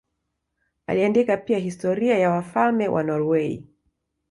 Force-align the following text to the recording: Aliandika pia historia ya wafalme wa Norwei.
Aliandika 0.87 1.37
pia 1.37 1.57
historia 1.57 2.17
ya 2.17 2.29
wafalme 2.31 2.87
wa 2.87 3.03
Norwei. 3.03 3.67